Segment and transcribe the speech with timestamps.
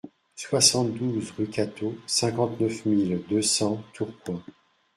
[0.35, 4.41] soixante-douze rUE CATTEAU, cinquante-neuf mille deux cents Tourcoing